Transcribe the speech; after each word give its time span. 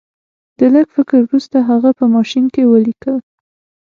د 0.57 0.59
لږ 0.75 0.87
فکر 0.97 1.19
وروسته 1.23 1.57
هغه 1.69 1.89
په 1.99 2.05
ماشین 2.15 2.45
کې 2.53 2.63
ولیکل 2.71 3.15